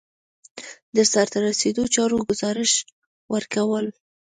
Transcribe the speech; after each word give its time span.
د 0.95 0.97
سرته 1.11 1.37
رسیدلو 1.47 1.91
چارو 1.95 2.17
ګزارش 2.29 2.71
ورکول. 3.33 3.85